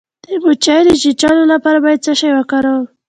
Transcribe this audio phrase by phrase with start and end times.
[0.25, 2.85] د مچۍ د چیچلو لپاره باید څه شی وکاروم؟